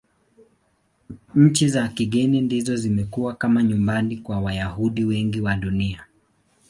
Nchi 1.35 1.67
za 1.69 1.87
kigeni 1.87 2.41
ndizo 2.41 2.75
zimekuwa 2.75 3.33
kama 3.35 3.63
nyumbani 3.63 4.17
kwa 4.17 4.39
Wayahudi 4.41 5.03
wengi 5.05 5.41
wa 5.41 5.55
Dunia. 5.55 6.05